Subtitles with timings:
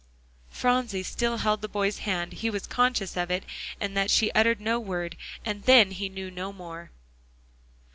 [0.49, 2.33] Phronsie still held the boy's hand.
[2.33, 3.43] He was conscious of it,
[3.79, 6.89] and that she uttered no word, and then he knew no more.